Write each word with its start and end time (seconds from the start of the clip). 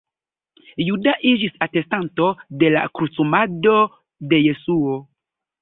Juda 0.85 1.13
iĝis 1.31 1.59
atestanto 1.67 2.31
de 2.63 2.73
la 2.77 2.83
krucumado 3.01 3.77
de 4.33 4.45
Jesuo. 4.49 5.01